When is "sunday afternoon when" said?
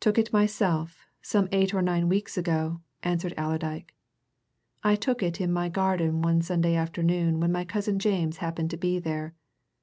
6.40-7.52